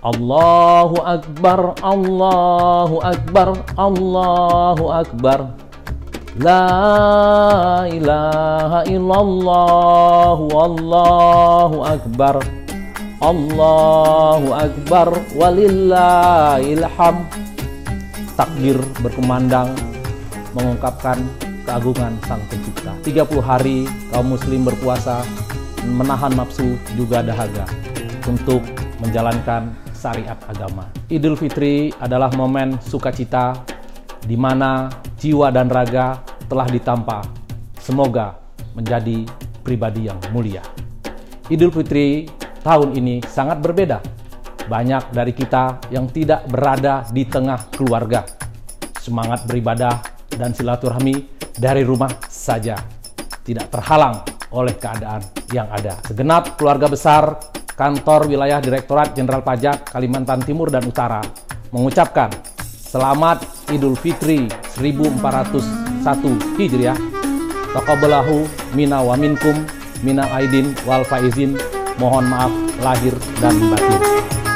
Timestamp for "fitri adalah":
31.36-32.32